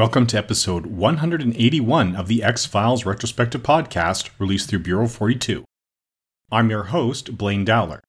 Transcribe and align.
Welcome 0.00 0.26
to 0.28 0.38
episode 0.38 0.86
181 0.86 2.16
of 2.16 2.26
the 2.26 2.42
X 2.42 2.64
Files 2.64 3.04
Retrospective 3.04 3.62
Podcast 3.62 4.30
released 4.38 4.70
through 4.70 4.78
Bureau 4.78 5.06
42. 5.06 5.62
I'm 6.50 6.70
your 6.70 6.84
host, 6.84 7.36
Blaine 7.36 7.66
Dowler. 7.66 8.00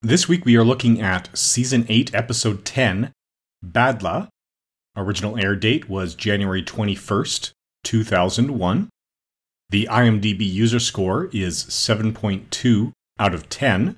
This 0.00 0.28
week 0.28 0.44
we 0.44 0.56
are 0.56 0.62
looking 0.62 1.00
at 1.00 1.36
Season 1.36 1.84
8, 1.88 2.14
Episode 2.14 2.64
10, 2.64 3.10
Badla. 3.66 4.28
Original 4.96 5.36
air 5.36 5.56
date 5.56 5.88
was 5.88 6.14
January 6.14 6.62
21st, 6.62 7.50
2001. 7.82 8.88
The 9.70 9.88
IMDb 9.90 10.48
user 10.48 10.78
score 10.78 11.28
is 11.32 11.64
7.2 11.64 12.92
out 13.18 13.34
of 13.34 13.48
10, 13.48 13.96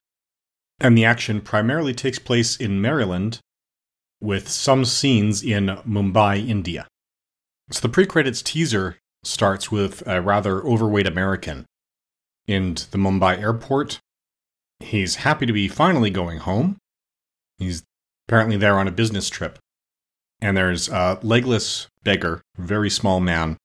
and 0.80 0.96
the 0.96 1.04
action 1.04 1.42
primarily 1.42 1.92
takes 1.92 2.18
place 2.18 2.56
in 2.56 2.80
Maryland, 2.80 3.40
with 4.22 4.48
some 4.48 4.86
scenes 4.86 5.42
in 5.42 5.66
Mumbai, 5.86 6.48
India. 6.48 6.86
So 7.70 7.80
the 7.80 7.88
pre 7.88 8.06
credits 8.06 8.42
teaser 8.42 8.98
starts 9.22 9.70
with 9.70 10.02
a 10.06 10.20
rather 10.20 10.60
overweight 10.62 11.06
American 11.06 11.66
in 12.46 12.74
the 12.74 12.98
Mumbai 12.98 13.38
airport. 13.38 14.00
He's 14.80 15.16
happy 15.16 15.46
to 15.46 15.52
be 15.52 15.68
finally 15.68 16.10
going 16.10 16.38
home. 16.38 16.78
He's 17.58 17.82
apparently 18.26 18.56
there 18.56 18.78
on 18.78 18.88
a 18.88 18.92
business 18.92 19.28
trip. 19.28 19.58
And 20.40 20.56
there's 20.56 20.88
a 20.88 21.18
legless 21.22 21.86
beggar, 22.02 22.40
very 22.56 22.88
small 22.88 23.20
man, 23.20 23.58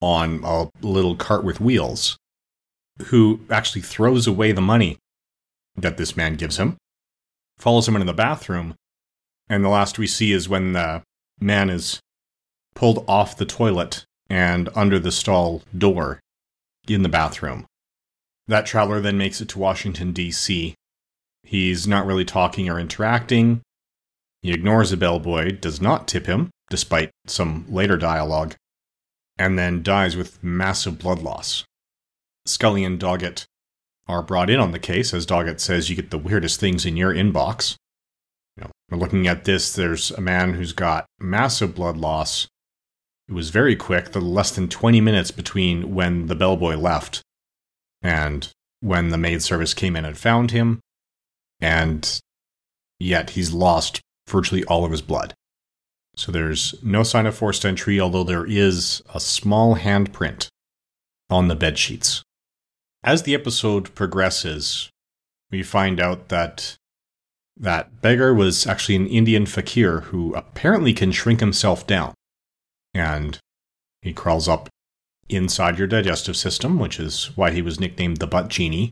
on 0.00 0.42
a 0.44 0.68
little 0.82 1.16
cart 1.16 1.44
with 1.44 1.62
wheels, 1.62 2.18
who 3.06 3.40
actually 3.48 3.80
throws 3.80 4.26
away 4.26 4.52
the 4.52 4.60
money 4.60 4.98
that 5.76 5.96
this 5.96 6.14
man 6.14 6.34
gives 6.34 6.58
him, 6.58 6.76
follows 7.58 7.88
him 7.88 7.96
into 7.96 8.04
the 8.04 8.12
bathroom, 8.12 8.74
and 9.48 9.64
the 9.64 9.70
last 9.70 9.98
we 9.98 10.06
see 10.06 10.32
is 10.32 10.48
when 10.48 10.74
the 10.74 11.02
man 11.40 11.70
is 11.70 12.00
pulled 12.74 13.04
off 13.08 13.36
the 13.36 13.46
toilet 13.46 14.04
and 14.28 14.68
under 14.74 14.98
the 14.98 15.12
stall 15.12 15.62
door 15.76 16.20
in 16.88 17.02
the 17.02 17.08
bathroom. 17.08 17.66
That 18.46 18.66
traveler 18.66 19.00
then 19.00 19.16
makes 19.16 19.40
it 19.40 19.48
to 19.50 19.58
Washington, 19.58 20.12
D.C. 20.12 20.74
He's 21.42 21.86
not 21.86 22.06
really 22.06 22.24
talking 22.24 22.68
or 22.68 22.78
interacting. 22.78 23.62
He 24.42 24.52
ignores 24.52 24.90
the 24.90 24.96
bellboy, 24.96 25.52
does 25.52 25.80
not 25.80 26.06
tip 26.06 26.26
him, 26.26 26.50
despite 26.68 27.10
some 27.26 27.64
later 27.68 27.96
dialogue, 27.96 28.54
and 29.38 29.58
then 29.58 29.82
dies 29.82 30.16
with 30.16 30.42
massive 30.42 30.98
blood 30.98 31.20
loss. 31.20 31.64
Scully 32.44 32.84
and 32.84 33.00
Doggett 33.00 33.46
are 34.06 34.22
brought 34.22 34.50
in 34.50 34.60
on 34.60 34.72
the 34.72 34.78
case, 34.78 35.14
as 35.14 35.24
Doggett 35.24 35.60
says, 35.60 35.88
You 35.88 35.96
get 35.96 36.10
the 36.10 36.18
weirdest 36.18 36.60
things 36.60 36.84
in 36.84 36.96
your 36.96 37.14
inbox. 37.14 37.76
You 38.56 38.64
know, 38.64 38.70
we're 38.90 38.98
looking 38.98 39.26
at 39.26 39.44
this, 39.44 39.72
there's 39.72 40.10
a 40.10 40.20
man 40.20 40.54
who's 40.54 40.72
got 40.72 41.06
massive 41.18 41.74
blood 41.74 41.96
loss, 41.96 42.46
it 43.28 43.32
was 43.32 43.50
very 43.50 43.74
quick, 43.74 44.12
the 44.12 44.20
less 44.20 44.50
than 44.50 44.68
20 44.68 45.00
minutes 45.00 45.30
between 45.30 45.94
when 45.94 46.26
the 46.26 46.34
bellboy 46.34 46.76
left 46.76 47.22
and 48.02 48.50
when 48.80 49.08
the 49.08 49.18
maid 49.18 49.42
service 49.42 49.72
came 49.72 49.96
in 49.96 50.04
and 50.04 50.18
found 50.18 50.50
him, 50.50 50.80
and 51.60 52.20
yet 52.98 53.30
he's 53.30 53.52
lost 53.52 54.00
virtually 54.28 54.62
all 54.64 54.84
of 54.84 54.90
his 54.90 55.00
blood. 55.00 55.32
So 56.16 56.30
there's 56.30 56.74
no 56.82 57.02
sign 57.02 57.26
of 57.26 57.34
forced 57.34 57.64
entry, 57.64 57.98
although 57.98 58.24
there 58.24 58.46
is 58.46 59.02
a 59.14 59.18
small 59.18 59.76
handprint 59.76 60.48
on 61.30 61.48
the 61.48 61.56
bed 61.56 61.78
sheets. 61.78 62.22
As 63.02 63.22
the 63.22 63.34
episode 63.34 63.94
progresses, 63.94 64.90
we 65.50 65.62
find 65.62 65.98
out 65.98 66.28
that 66.28 66.76
that 67.56 68.02
beggar 68.02 68.34
was 68.34 68.66
actually 68.66 68.96
an 68.96 69.06
Indian 69.06 69.46
fakir 69.46 70.00
who 70.00 70.34
apparently 70.34 70.92
can 70.92 71.10
shrink 71.10 71.40
himself 71.40 71.86
down 71.86 72.14
and 72.94 73.38
he 74.02 74.12
crawls 74.12 74.48
up 74.48 74.68
inside 75.28 75.78
your 75.78 75.86
digestive 75.86 76.36
system, 76.36 76.78
which 76.78 77.00
is 77.00 77.30
why 77.36 77.50
he 77.50 77.62
was 77.62 77.80
nicknamed 77.80 78.18
the 78.18 78.26
Butt 78.26 78.48
Genie 78.48 78.90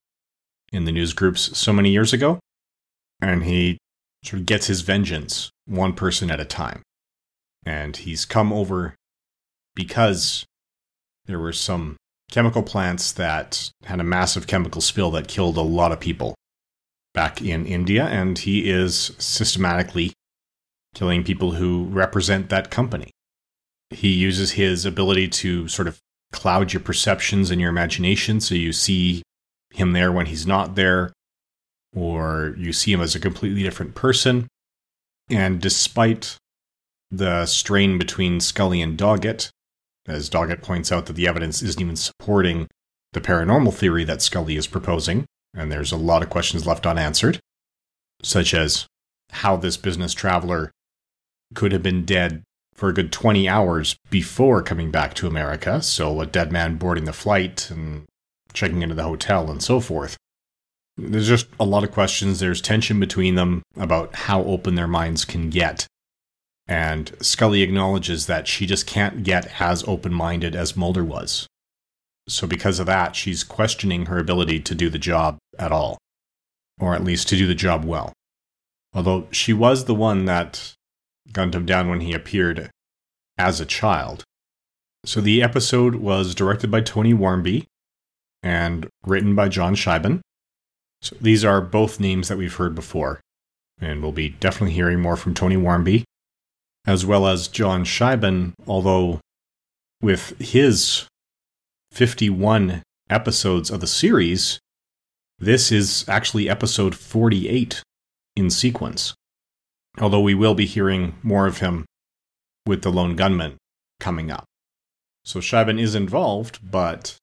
in 0.72 0.84
the 0.84 0.92
news 0.92 1.12
groups 1.12 1.56
so 1.56 1.72
many 1.72 1.90
years 1.90 2.12
ago. 2.12 2.40
And 3.20 3.44
he 3.44 3.78
sort 4.24 4.40
of 4.40 4.46
gets 4.46 4.66
his 4.66 4.80
vengeance 4.80 5.50
one 5.66 5.92
person 5.92 6.30
at 6.30 6.40
a 6.40 6.44
time. 6.44 6.82
And 7.64 7.96
he's 7.96 8.24
come 8.24 8.52
over 8.52 8.94
because 9.74 10.44
there 11.26 11.38
were 11.38 11.52
some 11.52 11.96
chemical 12.30 12.62
plants 12.62 13.12
that 13.12 13.70
had 13.84 14.00
a 14.00 14.04
massive 14.04 14.46
chemical 14.46 14.80
spill 14.80 15.10
that 15.12 15.28
killed 15.28 15.56
a 15.56 15.62
lot 15.62 15.92
of 15.92 16.00
people 16.00 16.34
back 17.14 17.42
in 17.42 17.66
India, 17.66 18.06
and 18.06 18.38
he 18.38 18.70
is 18.70 19.12
systematically 19.19 20.12
killing 20.94 21.22
people 21.22 21.52
who 21.52 21.84
represent 21.84 22.48
that 22.48 22.70
company. 22.70 23.10
He 23.92 24.08
uses 24.08 24.53
his 24.53 24.84
ability 24.84 25.28
to 25.28 25.69
sort 25.69 25.88
of 25.88 25.98
cloud 26.32 26.72
your 26.72 26.80
perceptions 26.80 27.50
and 27.50 27.60
your 27.60 27.70
imagination 27.70 28.41
so 28.41 28.54
you 28.54 28.72
see 28.72 29.22
him 29.70 29.92
there 29.92 30.10
when 30.10 30.26
he's 30.26 30.47
not 30.47 30.75
there, 30.75 31.12
or 31.94 32.54
you 32.58 32.72
see 32.72 32.92
him 32.92 33.00
as 33.00 33.14
a 33.14 33.20
completely 33.20 33.62
different 33.62 33.94
person. 33.94 34.48
And 35.31 35.60
despite 35.60 36.36
the 37.10 37.47
strain 37.47 37.98
between 37.98 38.41
Scully 38.41 38.81
and 38.81 38.98
Doggett, 38.98 39.50
as 40.06 40.28
Doggett 40.28 40.62
points 40.62 40.91
out 40.91 41.06
that 41.06 41.14
the 41.14 41.28
evidence 41.28 41.62
isn't 41.62 41.81
even 41.81 41.97
supporting 41.97 42.69
the 43.12 43.20
paranormal 43.20 43.75
theory 43.75 44.04
that 44.04 44.22
Scully 44.22 44.56
is 44.56 44.66
proposing, 44.66 45.26
and 45.54 45.70
there's 45.70 45.92
a 45.92 45.97
lot 45.97 46.22
of 46.22 46.31
questions 46.31 46.66
left 46.66 46.86
unanswered, 46.86 47.38
such 48.22 48.54
as 48.54 48.86
how 49.31 49.56
this 49.56 49.76
business 49.76 50.14
traveler 50.14 50.70
could 51.54 51.72
have 51.72 51.82
been 51.82 52.04
dead 52.04 52.42
for 52.74 52.88
a 52.88 52.94
good 52.94 53.12
20 53.12 53.48
hours 53.48 53.96
before 54.10 54.62
coming 54.62 54.90
back 54.90 55.14
to 55.14 55.26
America. 55.26 55.82
So, 55.82 56.20
a 56.20 56.26
dead 56.26 56.52
man 56.52 56.76
boarding 56.76 57.04
the 57.04 57.12
flight 57.12 57.70
and 57.70 58.04
checking 58.52 58.82
into 58.82 58.94
the 58.94 59.04
hotel 59.04 59.50
and 59.50 59.62
so 59.62 59.80
forth. 59.80 60.16
There's 60.96 61.28
just 61.28 61.46
a 61.58 61.64
lot 61.64 61.84
of 61.84 61.92
questions. 61.92 62.38
There's 62.38 62.60
tension 62.60 63.00
between 63.00 63.34
them 63.34 63.62
about 63.76 64.14
how 64.14 64.42
open 64.44 64.74
their 64.74 64.86
minds 64.86 65.24
can 65.24 65.48
get. 65.48 65.86
And 66.68 67.12
Scully 67.20 67.62
acknowledges 67.62 68.26
that 68.26 68.46
she 68.46 68.66
just 68.66 68.86
can't 68.86 69.22
get 69.22 69.60
as 69.60 69.84
open 69.84 70.12
minded 70.12 70.54
as 70.54 70.76
Mulder 70.76 71.04
was. 71.04 71.46
So, 72.28 72.46
because 72.46 72.78
of 72.78 72.86
that, 72.86 73.16
she's 73.16 73.42
questioning 73.42 74.06
her 74.06 74.18
ability 74.18 74.60
to 74.60 74.74
do 74.74 74.88
the 74.88 74.98
job 74.98 75.38
at 75.58 75.72
all, 75.72 75.98
or 76.80 76.94
at 76.94 77.04
least 77.04 77.28
to 77.28 77.36
do 77.36 77.46
the 77.46 77.54
job 77.54 77.84
well. 77.84 78.12
Although 78.94 79.26
she 79.30 79.52
was 79.52 79.86
the 79.86 79.94
one 79.94 80.26
that 80.26 80.74
gunned 81.30 81.54
him 81.54 81.66
down 81.66 81.88
when 81.88 82.00
he 82.00 82.12
appeared 82.12 82.70
as 83.38 83.60
a 83.60 83.66
child. 83.66 84.24
So 85.04 85.20
the 85.20 85.42
episode 85.42 85.96
was 85.96 86.34
directed 86.34 86.70
by 86.70 86.80
Tony 86.80 87.12
Wharmby 87.12 87.66
and 88.42 88.88
written 89.04 89.34
by 89.34 89.48
John 89.48 89.74
Shiban. 89.74 90.20
So 91.00 91.16
these 91.20 91.44
are 91.44 91.60
both 91.60 92.00
names 92.00 92.28
that 92.28 92.38
we've 92.38 92.54
heard 92.54 92.74
before, 92.74 93.20
and 93.80 94.02
we'll 94.02 94.12
be 94.12 94.28
definitely 94.28 94.74
hearing 94.74 95.00
more 95.00 95.16
from 95.16 95.34
Tony 95.34 95.56
Wharmby, 95.56 96.04
as 96.86 97.04
well 97.04 97.26
as 97.26 97.48
John 97.48 97.84
Shiban, 97.84 98.52
although 98.66 99.20
with 100.00 100.38
his 100.38 101.06
51 101.90 102.82
episodes 103.10 103.70
of 103.70 103.80
the 103.80 103.86
series, 103.86 104.60
this 105.38 105.72
is 105.72 106.04
actually 106.08 106.48
episode 106.48 106.94
48 106.94 107.82
in 108.36 108.50
sequence 108.50 109.14
although 109.98 110.20
we 110.20 110.34
will 110.34 110.54
be 110.54 110.66
hearing 110.66 111.14
more 111.22 111.46
of 111.46 111.58
him 111.58 111.84
with 112.66 112.82
the 112.82 112.92
lone 112.92 113.16
gunman 113.16 113.56
coming 114.00 114.30
up. 114.30 114.44
So 115.24 115.40
Shiban 115.40 115.80
is 115.80 115.94
involved, 115.94 116.58
but 116.68 117.16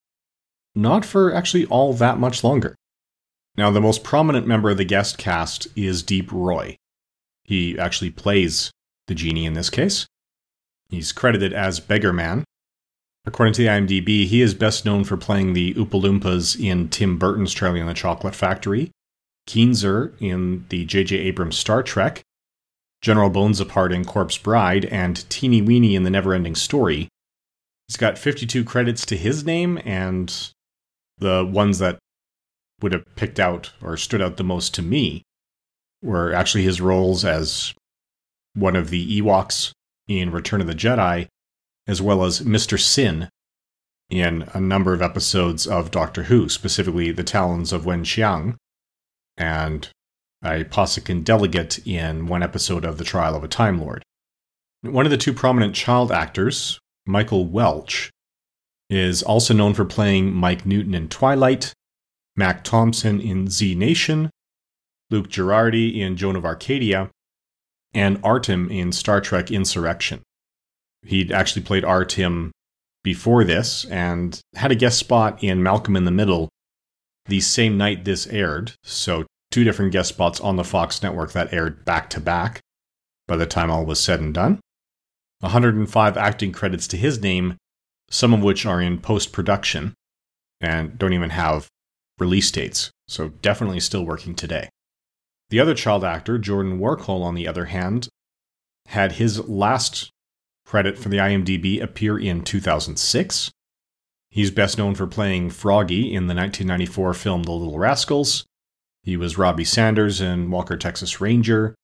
not 0.75 1.06
for 1.06 1.33
actually 1.33 1.66
all 1.66 1.94
that 1.94 2.19
much 2.19 2.44
longer. 2.44 2.75
Now, 3.57 3.71
the 3.71 3.81
most 3.81 4.04
prominent 4.04 4.48
member 4.48 4.69
of 4.69 4.77
the 4.77 4.86
guest 4.86 5.18
cast 5.18 5.68
is 5.75 6.04
Deep 6.04 6.31
Roy. 6.31 6.77
He 7.44 7.77
actually 7.77 8.12
plays 8.12 8.71
the 9.07 9.16
genie 9.16 9.45
in 9.45 9.54
this 9.54 9.69
case. 9.69 10.06
He's 10.89 11.12
credited 11.12 11.51
as 11.51 11.80
Beggar 11.80 12.13
Man. 12.13 12.44
According 13.25 13.54
to 13.56 13.63
the 13.63 13.68
IMDb, 13.68 14.25
he 14.25 14.42
is 14.42 14.54
best 14.54 14.86
known 14.86 15.04
for 15.04 15.18
playing 15.18 15.54
the 15.54 15.74
Oompa 15.74 16.60
in 16.60 16.88
Tim 16.89 17.18
Burton's 17.18 17.54
Charlie 17.54 17.81
and 17.81 17.89
the 17.89 17.94
Chocolate 17.94 18.33
Factory, 18.33 18.92
Keenser 19.48 20.13
in 20.21 20.66
the 20.69 20.86
J.J. 20.86 21.18
Abrams 21.18 21.57
Star 21.57 21.83
Trek, 21.83 22.21
General 23.01 23.30
Bones 23.30 23.60
Apart 23.60 23.94
in 23.94 24.04
Corpse 24.06 24.38
Bride, 24.38 24.86
and 24.86 25.30
Teeny 25.30 25.62
Weeny 25.62 25.96
in 25.96 26.04
The 26.04 26.10
Neverending 26.10 26.57
Story. 26.57 27.07
He's 27.88 27.98
got 27.98 28.18
52 28.18 28.63
credits 28.63 29.06
to 29.07 29.18
his 29.18 29.46
name, 29.46 29.80
and 29.86 30.51
the 31.18 31.46
ones 31.46 31.80
that 31.80 32.00
would 32.81 32.94
have 32.94 33.16
picked 33.16 33.40
out 33.40 33.72
or 33.81 33.98
stood 33.98 34.22
out 34.22 34.38
the 34.38 34.44
most 34.44 34.74
to 34.75 34.81
me 34.81 35.24
were 36.01 36.34
actually 36.34 36.63
his 36.63 36.80
roles 36.80 37.25
as 37.25 37.74
one 38.54 38.75
of 38.75 38.90
the 38.90 39.22
Ewoks 39.22 39.72
in 40.07 40.31
Return 40.31 40.62
of 40.62 40.68
the 40.68 40.74
Jedi, 40.74 41.28
as 41.88 42.02
well 42.02 42.24
as 42.24 42.42
Mr. 42.42 42.80
Sin 42.80 43.30
in 44.10 44.50
a 44.54 44.60
number 44.60 44.94
of 44.94 45.02
episodes 45.02 45.68
of 45.68 45.92
Doctor 45.92 46.24
Who, 46.24 46.50
specifically 46.50 47.12
The 47.12 47.24
Talons 47.24 47.72
of 47.72 47.84
Weng-Chiang, 47.84 48.57
and 49.38 49.90
a 50.44 50.64
Pawsican 50.64 51.24
delegate 51.24 51.86
in 51.86 52.28
one 52.28 52.44
episode 52.44 52.86
of 52.86 52.98
The 52.98 53.04
Trial 53.04 53.36
of 53.36 53.44
a 53.44 53.48
Time 53.48 53.80
Lord. 53.80 54.04
One 54.82 55.06
of 55.06 55.12
the 55.12 55.18
two 55.18 55.34
prominent 55.34 55.76
child 55.76 56.12
actors, 56.12 56.80
Michael 57.06 57.46
Welch, 57.46 58.10
is 58.90 59.22
also 59.22 59.54
known 59.54 59.74
for 59.74 59.86
playing 59.86 60.34
Mike 60.34 60.66
Newton 60.66 60.96
in 60.96 61.10
Twilight, 61.10 61.74
Mack 62.36 62.64
Thompson 62.64 63.20
in 63.20 63.50
Z 63.50 63.76
Nation, 63.76 64.30
Luke 65.10 65.28
Girardi 65.28 65.98
in 65.98 66.16
Joan 66.16 66.36
of 66.36 66.46
Arcadia, 66.46 67.10
and 67.94 68.22
Artim 68.24 68.72
in 68.72 68.92
Star 68.92 69.20
Trek 69.20 69.52
Insurrection. 69.52 70.22
He'd 71.04 71.32
actually 71.32 71.64
played 71.64 71.84
Artim 71.84 72.52
before 73.04 73.44
this 73.44 73.86
and 73.86 74.40
had 74.56 74.72
a 74.72 74.76
guest 74.76 75.00
spot 75.00 75.44
in 75.44 75.64
Malcolm 75.64 75.96
in 75.96 76.06
the 76.06 76.12
Middle 76.12 76.50
the 77.26 77.42
same 77.42 77.78
night 77.78 78.06
this 78.06 78.28
aired, 78.28 78.74
so 78.84 79.26
two 79.51 79.63
different 79.63 79.92
guest 79.92 80.10
spots 80.10 80.40
on 80.40 80.56
the 80.56 80.63
Fox 80.63 81.01
network 81.01 81.31
that 81.31 81.54
aired 81.54 81.86
back 81.86 82.10
to 82.12 82.19
back 82.19 82.62
by 83.28 83.36
the 83.36 83.46
time 83.46 83.69
all 83.69 83.86
was 83.86 84.00
said 84.00 84.19
and 84.19 84.34
done. 84.34 84.60
105 85.42 86.18
acting 86.18 86.51
credits 86.51 86.88
to 86.88 86.98
his 86.98 87.22
name, 87.22 87.56
some 88.10 88.34
of 88.34 88.44
which 88.44 88.66
are 88.66 88.81
in 88.81 89.00
post 89.00 89.31
production 89.31 89.94
and 90.60 90.98
don't 90.98 91.13
even 91.13 91.30
have 91.30 91.68
release 92.19 92.51
dates, 92.51 92.92
so 93.07 93.30
definitely 93.30 93.80
still 93.80 94.06
working 94.06 94.36
today. 94.36 94.69
The 95.50 95.60
other 95.60 95.74
child 95.74 96.04
actor, 96.04 96.38
Jordan 96.38 96.80
Warkol, 96.80 97.24
on 97.24 97.36
the 97.36 97.48
other 97.48 97.66
hand, 97.66 98.10
had 98.88 99.13
his 99.13 99.48
last 99.48 100.12
credit 100.66 100.98
for 100.98 101.10
the 101.10 101.18
IMDb 101.18 101.81
appear 101.81 102.19
in 102.19 102.44
2006. 102.44 103.52
He's 104.30 104.52
best 104.52 104.78
known 104.78 104.94
for 104.94 105.07
playing 105.07 105.50
Froggy 105.50 106.13
in 106.13 106.28
the 106.28 106.36
1994 106.36 107.13
film 107.16 107.44
The 107.44 107.52
Little 107.52 107.80
Rascals. 107.80 108.45
He 109.04 109.18
was 109.18 109.38
Robbie 109.38 109.66
Sanders 109.66 110.22
in 110.22 110.51
Walker 110.51 110.78
Texas 110.78 111.22
Ranger, 111.22 111.75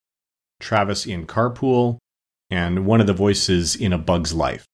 Travis 0.60 1.06
in 1.06 1.26
Carpool, 1.26 1.98
and 2.50 2.86
one 2.86 3.02
of 3.02 3.08
the 3.08 3.14
voices 3.14 3.76
in 3.76 3.94
A 3.94 3.98
Bug's 3.98 4.34
Life. 4.34 4.66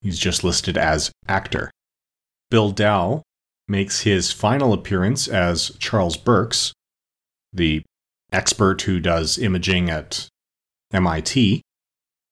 He's 0.00 0.18
just 0.18 0.44
listed 0.44 0.76
as 0.76 1.10
actor. 1.28 1.70
Bill 2.50 2.70
Dow 2.70 3.22
makes 3.68 4.00
his 4.00 4.32
final 4.32 4.72
appearance 4.72 5.28
as 5.28 5.70
Charles 5.78 6.16
Burks, 6.16 6.72
the 7.52 7.82
expert 8.32 8.82
who 8.82 9.00
does 9.00 9.38
imaging 9.38 9.88
at 9.90 10.28
MIT. 10.92 11.62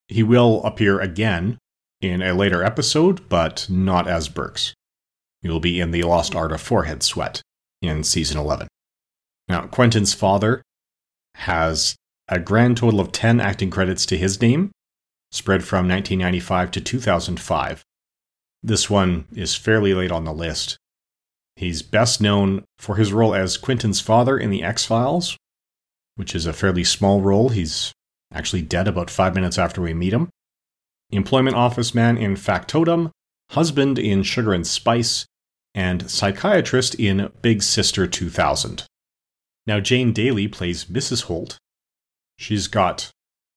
He 0.09 0.23
will 0.23 0.63
appear 0.65 1.01
again 1.01 1.59
in 2.01 2.23
a 2.23 2.35
later 2.35 2.65
episode, 2.65 3.29
but 3.29 3.67
not 3.71 4.09
as 4.09 4.29
Burks. 4.29 4.75
He 5.43 5.49
will 5.49 5.61
be 5.61 5.81
in 5.81 5.91
The 5.91 6.03
Lost 6.03 6.35
Art 6.35 6.53
of 6.53 6.61
Forehead 6.61 7.03
Sweat 7.03 7.41
in 7.81 8.05
season 8.05 8.39
11. 8.39 8.69
Now, 9.51 9.63
Quentin's 9.63 10.15
father 10.15 10.63
has 11.35 11.97
a 12.29 12.39
grand 12.39 12.77
total 12.77 13.01
of 13.01 13.11
10 13.11 13.41
acting 13.41 13.69
credits 13.69 14.07
to 14.07 14.17
his 14.17 14.41
name, 14.41 14.71
spread 15.33 15.65
from 15.65 15.89
1995 15.89 16.71
to 16.71 16.81
2005. 16.81 17.83
This 18.63 18.89
one 18.89 19.27
is 19.35 19.57
fairly 19.57 19.93
late 19.93 20.13
on 20.13 20.23
the 20.23 20.33
list. 20.33 20.79
He's 21.57 21.83
best 21.83 22.21
known 22.21 22.63
for 22.79 22.95
his 22.95 23.13
role 23.13 23.35
as 23.35 23.57
Quentin's 23.57 24.01
father 24.01 24.39
in 24.39 24.51
The 24.51 24.63
X 24.63 24.85
Files, 24.85 25.37
which 26.15 26.37
is 26.37 26.47
a 26.47 26.53
fairly 26.53 26.85
small 26.85 27.21
role. 27.21 27.49
He's 27.49 27.93
actually 28.33 28.63
dead 28.63 28.87
about 28.87 29.11
five 29.11 29.35
minutes 29.35 29.59
after 29.59 29.83
we 29.83 29.93
meet 29.95 30.13
him. 30.13 30.29
Employment 31.11 31.57
office 31.57 31.93
man 31.93 32.17
in 32.17 32.37
Factotum, 32.37 33.11
husband 33.51 33.99
in 33.99 34.23
Sugar 34.23 34.53
and 34.53 34.65
Spice, 34.65 35.27
and 35.75 36.09
psychiatrist 36.09 36.95
in 36.95 37.33
Big 37.43 37.65
Sister 37.65 38.07
2000. 38.07 38.87
Now, 39.71 39.79
Jane 39.79 40.13
Daly 40.13 40.49
plays 40.49 40.87
Mrs. 40.87 41.27
Holt. 41.27 41.57
She's 42.37 42.67
got 42.67 43.09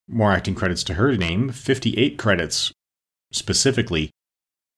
more 0.06 0.30
acting 0.30 0.54
credits 0.54 0.84
to 0.84 0.94
her 0.94 1.16
name, 1.16 1.48
58 1.50 2.18
credits 2.18 2.70
specifically, 3.32 4.10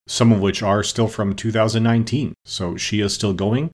some 0.08 0.32
of 0.32 0.40
which 0.40 0.62
are 0.62 0.82
still 0.82 1.08
from 1.08 1.36
2019, 1.36 2.32
so 2.46 2.78
she 2.78 3.00
is 3.00 3.12
still 3.12 3.34
going. 3.34 3.70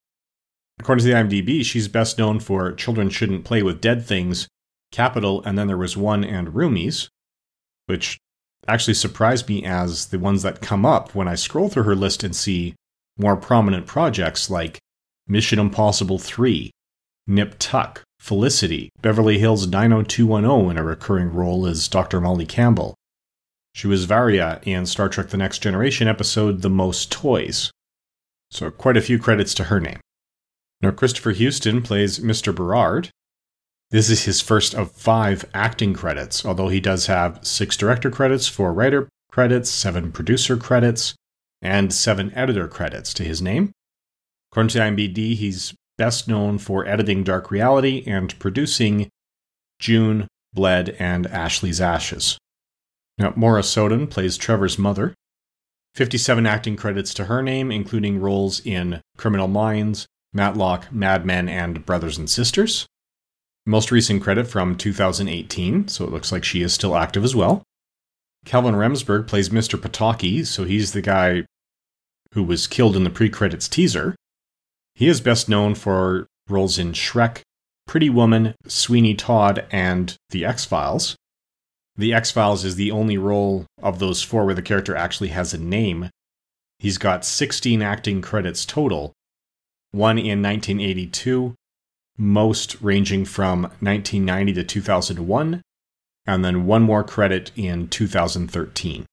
According 0.80 1.04
to 1.04 1.12
the 1.12 1.16
IMDb, 1.16 1.64
she's 1.64 1.86
best 1.86 2.18
known 2.18 2.40
for 2.40 2.72
Children 2.72 3.10
Shouldn't 3.10 3.44
Play 3.44 3.62
with 3.62 3.80
Dead 3.80 4.04
Things, 4.04 4.48
Capital, 4.90 5.40
and 5.44 5.56
then 5.56 5.68
there 5.68 5.78
was 5.78 5.96
one 5.96 6.24
and 6.24 6.48
Roomies, 6.48 7.10
which 7.86 8.18
actually 8.66 8.94
surprised 8.94 9.48
me 9.48 9.64
as 9.64 10.06
the 10.06 10.18
ones 10.18 10.42
that 10.42 10.62
come 10.62 10.84
up 10.84 11.14
when 11.14 11.28
I 11.28 11.36
scroll 11.36 11.68
through 11.68 11.84
her 11.84 11.94
list 11.94 12.24
and 12.24 12.34
see 12.34 12.74
more 13.16 13.36
prominent 13.36 13.86
projects 13.86 14.50
like 14.50 14.80
Mission 15.28 15.60
Impossible 15.60 16.18
3, 16.18 16.72
Nip 17.26 17.56
Tuck, 17.58 18.02
Felicity, 18.20 18.90
Beverly 19.00 19.38
Hills 19.38 19.66
90210 19.66 20.70
in 20.70 20.78
a 20.78 20.84
recurring 20.84 21.32
role 21.32 21.66
as 21.66 21.88
Dr. 21.88 22.20
Molly 22.20 22.46
Campbell. 22.46 22.94
She 23.74 23.86
was 23.86 24.04
Varia 24.04 24.60
in 24.64 24.86
Star 24.86 25.08
Trek 25.08 25.28
The 25.28 25.36
Next 25.36 25.60
Generation 25.60 26.08
episode 26.08 26.62
The 26.62 26.70
Most 26.70 27.10
Toys. 27.10 27.70
So, 28.50 28.70
quite 28.70 28.96
a 28.96 29.02
few 29.02 29.18
credits 29.18 29.54
to 29.54 29.64
her 29.64 29.80
name. 29.80 30.00
Now, 30.80 30.90
Christopher 30.90 31.30
Houston 31.30 31.80
plays 31.80 32.18
Mr. 32.18 32.54
Berard, 32.54 33.10
this 33.92 34.08
is 34.08 34.24
his 34.24 34.40
first 34.40 34.74
of 34.74 34.90
five 34.90 35.44
acting 35.52 35.92
credits, 35.92 36.46
although 36.46 36.68
he 36.68 36.80
does 36.80 37.08
have 37.08 37.38
six 37.42 37.76
director 37.76 38.10
credits, 38.10 38.48
four 38.48 38.72
writer 38.72 39.06
credits, 39.30 39.68
seven 39.68 40.10
producer 40.10 40.56
credits, 40.56 41.14
and 41.60 41.92
seven 41.92 42.32
editor 42.34 42.66
credits 42.66 43.12
to 43.12 43.22
his 43.22 43.42
name. 43.42 43.70
According 44.50 44.70
to 44.70 44.78
IMDb, 44.78 45.36
he's 45.36 45.74
best 46.02 46.26
known 46.26 46.58
for 46.58 46.84
editing 46.84 47.22
Dark 47.22 47.48
Reality 47.48 48.02
and 48.08 48.36
producing 48.40 49.08
June, 49.78 50.26
Bled, 50.52 50.96
and 50.98 51.28
Ashley's 51.28 51.80
Ashes. 51.80 52.38
Now, 53.18 53.32
Maura 53.36 53.62
Soden 53.62 54.08
plays 54.08 54.36
Trevor's 54.36 54.76
mother. 54.76 55.14
57 55.94 56.44
acting 56.44 56.74
credits 56.74 57.14
to 57.14 57.26
her 57.26 57.40
name, 57.40 57.70
including 57.70 58.20
roles 58.20 58.58
in 58.66 59.00
Criminal 59.16 59.46
Minds, 59.46 60.08
Matlock, 60.32 60.90
Mad 60.90 61.24
Men, 61.24 61.48
and 61.48 61.86
Brothers 61.86 62.18
and 62.18 62.28
Sisters. 62.28 62.84
Most 63.64 63.92
recent 63.92 64.24
credit 64.24 64.48
from 64.48 64.74
2018, 64.74 65.86
so 65.86 66.04
it 66.04 66.10
looks 66.10 66.32
like 66.32 66.42
she 66.42 66.62
is 66.62 66.74
still 66.74 66.96
active 66.96 67.22
as 67.22 67.36
well. 67.36 67.62
Calvin 68.44 68.74
Remsburg 68.74 69.28
plays 69.28 69.50
Mr. 69.50 69.78
Pataki, 69.78 70.44
so 70.44 70.64
he's 70.64 70.94
the 70.94 71.00
guy 71.00 71.44
who 72.34 72.42
was 72.42 72.66
killed 72.66 72.96
in 72.96 73.04
the 73.04 73.10
pre 73.10 73.30
credits 73.30 73.68
teaser. 73.68 74.16
He 75.02 75.08
is 75.08 75.20
best 75.20 75.48
known 75.48 75.74
for 75.74 76.28
roles 76.48 76.78
in 76.78 76.92
Shrek, 76.92 77.40
Pretty 77.88 78.08
Woman, 78.08 78.54
Sweeney 78.68 79.14
Todd, 79.14 79.66
and 79.72 80.16
The 80.30 80.44
X 80.44 80.64
Files. 80.64 81.16
The 81.96 82.14
X 82.14 82.30
Files 82.30 82.64
is 82.64 82.76
the 82.76 82.92
only 82.92 83.18
role 83.18 83.66
of 83.82 83.98
those 83.98 84.22
four 84.22 84.44
where 84.44 84.54
the 84.54 84.62
character 84.62 84.94
actually 84.94 85.30
has 85.30 85.52
a 85.52 85.58
name. 85.58 86.08
He's 86.78 86.98
got 86.98 87.24
16 87.24 87.82
acting 87.82 88.22
credits 88.22 88.64
total, 88.64 89.12
one 89.90 90.18
in 90.18 90.40
1982, 90.40 91.56
most 92.16 92.80
ranging 92.80 93.24
from 93.24 93.62
1990 93.80 94.52
to 94.52 94.62
2001, 94.62 95.62
and 96.26 96.44
then 96.44 96.64
one 96.64 96.82
more 96.82 97.02
credit 97.02 97.50
in 97.56 97.88
2013. 97.88 99.06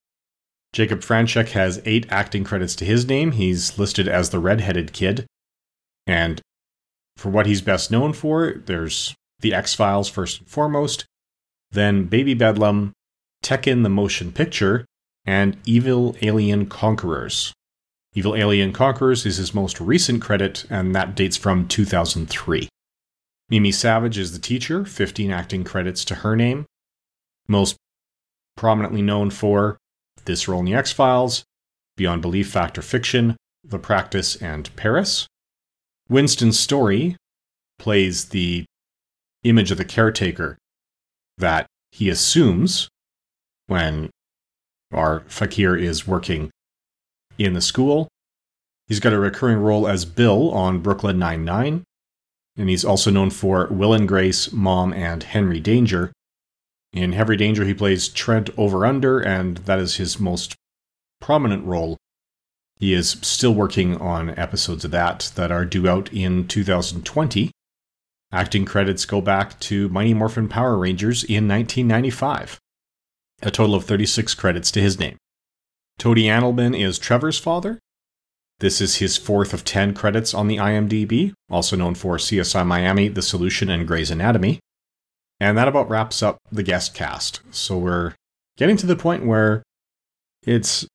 Jacob 0.71 0.99
Franchek 0.99 1.49
has 1.53 1.81
eight 1.83 2.05
acting 2.11 2.43
credits 2.43 2.75
to 2.75 2.85
his 2.85 3.07
name. 3.07 3.31
He's 3.31 3.79
listed 3.79 4.07
as 4.07 4.29
the 4.29 4.37
redheaded 4.37 4.93
kid. 4.93 5.25
And 6.09 6.41
for 7.17 7.29
what 7.29 7.45
he's 7.45 7.61
best 7.61 7.91
known 7.91 8.13
for, 8.13 8.63
there's 8.65 9.13
The 9.41 9.53
X 9.53 9.75
Files 9.75 10.09
first 10.09 10.39
and 10.39 10.49
foremost, 10.49 11.05
then 11.69 12.05
Baby 12.05 12.33
Bedlam, 12.33 12.93
Tekken 13.43 13.83
the 13.83 13.89
Motion 13.89 14.31
Picture, 14.31 14.87
and 15.23 15.57
Evil 15.65 16.15
Alien 16.23 16.65
Conquerors. 16.65 17.53
Evil 18.15 18.35
Alien 18.35 18.73
Conquerors 18.73 19.23
is 19.27 19.37
his 19.37 19.53
most 19.53 19.79
recent 19.79 20.19
credit, 20.19 20.65
and 20.67 20.95
that 20.95 21.13
dates 21.13 21.37
from 21.37 21.67
2003. 21.67 22.67
Mimi 23.49 23.71
Savage 23.71 24.17
is 24.17 24.33
the 24.33 24.39
teacher, 24.39 24.85
15 24.85 25.29
acting 25.29 25.63
credits 25.63 26.03
to 26.05 26.15
her 26.15 26.35
name. 26.35 26.65
Most 27.47 27.75
prominently 28.57 29.03
known 29.03 29.29
for 29.29 29.77
this 30.25 30.47
role 30.47 30.61
in 30.61 30.65
The 30.65 30.73
X 30.73 30.91
Files, 30.91 31.43
Beyond 31.97 32.23
Belief 32.23 32.49
Fact 32.49 32.79
or 32.79 32.81
Fiction, 32.81 33.37
The 33.63 33.77
Practice, 33.77 34.35
and 34.37 34.75
Paris. 34.75 35.27
Winston 36.09 36.51
Story 36.51 37.15
plays 37.77 38.29
the 38.29 38.65
image 39.43 39.69
of 39.69 39.77
the 39.77 39.85
caretaker 39.85 40.57
that 41.37 41.67
he 41.91 42.09
assumes 42.09 42.89
when 43.67 44.09
our 44.91 45.21
Fakir 45.27 45.75
is 45.75 46.07
working 46.07 46.49
in 47.37 47.53
the 47.53 47.61
school. 47.61 48.07
He's 48.87 48.99
got 48.99 49.13
a 49.13 49.19
recurring 49.19 49.59
role 49.59 49.87
as 49.87 50.03
Bill 50.03 50.51
on 50.51 50.79
Brooklyn 50.79 51.19
Nine-Nine, 51.19 51.83
and 52.57 52.69
he's 52.69 52.83
also 52.83 53.11
known 53.11 53.29
for 53.29 53.67
Will 53.67 53.93
and 53.93 54.07
Grace, 54.07 54.51
Mom, 54.51 54.91
and 54.93 55.21
Henry 55.21 55.59
Danger. 55.59 56.11
In 56.91 57.11
Henry 57.11 57.37
Danger, 57.37 57.65
he 57.65 57.73
plays 57.75 58.07
Trent 58.09 58.49
Over 58.57 58.83
Under, 58.83 59.19
and 59.19 59.57
that 59.59 59.77
is 59.77 59.97
his 59.97 60.19
most 60.19 60.55
prominent 61.21 61.63
role. 61.65 61.97
He 62.79 62.93
is 62.93 63.17
still 63.21 63.53
working 63.53 63.97
on 63.97 64.29
episodes 64.39 64.85
of 64.85 64.91
that 64.91 65.31
that 65.35 65.51
are 65.51 65.65
due 65.65 65.89
out 65.89 66.11
in 66.13 66.47
2020. 66.47 67.51
Acting 68.31 68.63
credits 68.63 69.05
go 69.05 69.19
back 69.19 69.59
to 69.59 69.89
Mighty 69.89 70.13
Morphin 70.13 70.47
Power 70.47 70.77
Rangers 70.77 71.23
in 71.23 71.47
1995. 71.47 72.57
a 73.41 73.51
total 73.51 73.75
of 73.75 73.85
36 73.85 74.33
credits 74.35 74.71
to 74.71 74.81
his 74.81 74.99
name. 74.99 75.17
Tody 75.97 76.23
Annelman 76.23 76.77
is 76.79 76.99
Trevor's 76.99 77.39
father. 77.39 77.79
This 78.59 78.81
is 78.81 78.97
his 78.97 79.17
fourth 79.17 79.53
of 79.53 79.63
10 79.63 79.93
credits 79.93 80.33
on 80.33 80.47
the 80.47 80.57
IMDb, 80.57 81.33
also 81.49 81.75
known 81.77 81.95
for 81.95 82.17
CSI 82.17 82.65
Miami, 82.65 83.07
The 83.07 83.21
Solution, 83.21 83.69
and 83.69 83.87
Grey's 83.87 84.11
Anatomy. 84.11 84.59
And 85.39 85.57
that 85.57 85.69
about 85.69 85.89
wraps 85.89 86.21
up 86.21 86.37
the 86.51 86.63
guest 86.63 86.93
cast. 86.93 87.39
So 87.51 87.77
we're 87.77 88.15
getting 88.57 88.75
to 88.77 88.85
the 88.85 88.97
point 88.97 89.25
where 89.25 89.63
it's, 90.43 90.85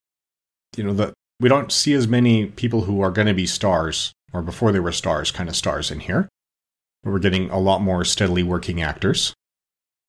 you 0.76 0.84
know, 0.84 0.92
that 0.94 1.14
we 1.40 1.48
don't 1.48 1.72
see 1.72 1.94
as 1.94 2.08
many 2.08 2.46
people 2.46 2.82
who 2.82 3.00
are 3.00 3.10
going 3.10 3.26
to 3.26 3.34
be 3.34 3.46
stars, 3.46 4.12
or 4.32 4.42
before 4.42 4.72
they 4.72 4.80
were 4.80 4.92
stars, 4.92 5.30
kind 5.30 5.48
of 5.48 5.56
stars 5.56 5.90
in 5.90 6.00
here. 6.00 6.28
We're 7.04 7.18
getting 7.18 7.50
a 7.50 7.58
lot 7.58 7.82
more 7.82 8.04
steadily 8.04 8.42
working 8.42 8.80
actors. 8.80 9.34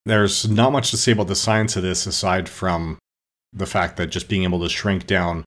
There's 0.04 0.48
not 0.48 0.72
much 0.72 0.90
to 0.92 0.96
say 0.96 1.12
about 1.12 1.26
the 1.26 1.34
science 1.34 1.76
of 1.76 1.82
this 1.82 2.06
aside 2.06 2.48
from 2.48 2.98
the 3.52 3.66
fact 3.66 3.96
that 3.96 4.10
just 4.10 4.28
being 4.28 4.44
able 4.44 4.60
to 4.60 4.68
shrink 4.68 5.06
down 5.06 5.44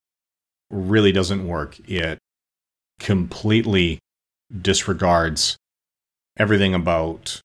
really 0.70 1.12
doesn't 1.12 1.48
work. 1.48 1.80
It 1.90 2.20
completely 3.00 4.00
disregards 4.62 5.56
everything 6.38 6.74
about 6.74 7.42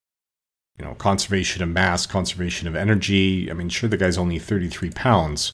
you 0.77 0.83
know 0.83 0.93
conservation 0.95 1.63
of 1.63 1.69
mass, 1.69 2.05
conservation 2.05 2.67
of 2.67 2.75
energy. 2.75 3.49
I 3.49 3.53
mean, 3.53 3.69
sure 3.69 3.89
the 3.89 3.97
guy's 3.97 4.17
only 4.17 4.39
33 4.39 4.91
pounds, 4.91 5.53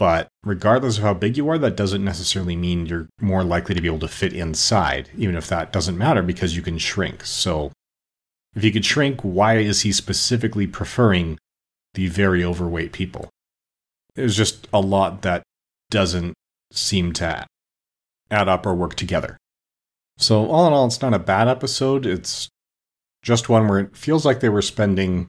but 0.00 0.28
regardless 0.42 0.96
of 0.96 1.02
how 1.02 1.12
big 1.12 1.36
you 1.36 1.46
are, 1.50 1.58
that 1.58 1.76
doesn't 1.76 2.02
necessarily 2.02 2.56
mean 2.56 2.86
you're 2.86 3.10
more 3.20 3.44
likely 3.44 3.74
to 3.74 3.82
be 3.82 3.86
able 3.86 3.98
to 3.98 4.08
fit 4.08 4.32
inside, 4.32 5.10
even 5.14 5.36
if 5.36 5.46
that 5.48 5.74
doesn't 5.74 5.98
matter 5.98 6.22
because 6.22 6.56
you 6.56 6.62
can 6.62 6.78
shrink. 6.78 7.22
So 7.22 7.70
if 8.56 8.62
he 8.62 8.72
could 8.72 8.86
shrink, 8.86 9.20
why 9.20 9.58
is 9.58 9.82
he 9.82 9.92
specifically 9.92 10.66
preferring 10.66 11.38
the 11.92 12.06
very 12.06 12.42
overweight 12.42 12.92
people? 12.92 13.28
There's 14.14 14.38
just 14.38 14.66
a 14.72 14.80
lot 14.80 15.20
that 15.20 15.42
doesn't 15.90 16.32
seem 16.72 17.12
to 17.12 17.46
add 18.30 18.48
up 18.48 18.64
or 18.64 18.74
work 18.74 18.94
together. 18.94 19.36
So, 20.16 20.46
all 20.46 20.66
in 20.66 20.72
all, 20.72 20.86
it's 20.86 21.02
not 21.02 21.12
a 21.12 21.18
bad 21.18 21.46
episode. 21.46 22.06
It's 22.06 22.48
just 23.22 23.50
one 23.50 23.68
where 23.68 23.80
it 23.80 23.94
feels 23.94 24.24
like 24.24 24.40
they 24.40 24.48
were 24.48 24.62
spending 24.62 25.28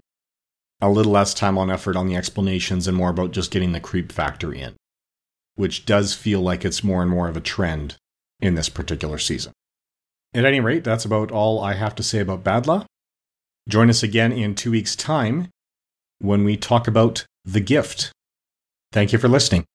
a 0.82 0.90
little 0.90 1.12
less 1.12 1.34
time 1.34 1.58
on 1.58 1.70
effort 1.70 1.96
on 1.96 2.08
the 2.08 2.16
explanations 2.16 2.88
and 2.88 2.98
more 2.98 3.10
about 3.10 3.32
just 3.32 3.52
getting 3.52 3.72
the 3.72 3.80
creep 3.80 4.12
factor 4.12 4.54
in, 4.54 4.76
which 5.56 5.86
does 5.86 6.14
feel 6.14 6.42
like 6.42 6.66
it's 6.66 6.84
more 6.84 7.02
and 7.02 7.12
more 7.12 7.28
of 7.28 7.38
a 7.38 7.42
trend 7.42 7.96
in 8.40 8.56
this 8.56 8.70
particular 8.70 9.18
season. 9.18 9.54
At 10.34 10.46
any 10.46 10.60
rate, 10.60 10.84
that's 10.84 11.06
about 11.06 11.32
all 11.32 11.62
I 11.62 11.74
have 11.74 11.94
to 11.96 12.04
say 12.04 12.20
about 12.20 12.44
Badla. 12.44 12.86
Join 13.70 13.90
us 13.90 14.02
again 14.02 14.32
in 14.32 14.56
two 14.56 14.72
weeks' 14.72 14.96
time 14.96 15.50
when 16.20 16.44
we 16.44 16.58
talk 16.58 16.88
about 16.88 17.26
The 17.46 17.60
Gift. 17.60 18.12
Thank 18.92 19.14
you 19.14 19.20
for 19.20 19.28
listening. 19.28 19.66